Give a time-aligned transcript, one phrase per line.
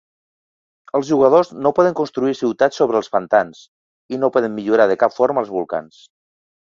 [0.99, 3.59] Els jugadors no poden construir ciutats sobre els pantans,
[4.17, 6.01] i no poden millorar de cap forma els volcans.